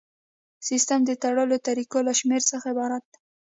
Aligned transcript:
سیسټم 0.67 0.99
د 1.05 1.11
تړلو 1.23 1.57
طریقو 1.67 1.99
له 2.07 2.13
شمیر 2.19 2.41
څخه 2.51 2.65
عبارت 2.73 3.03
دی. 3.11 3.19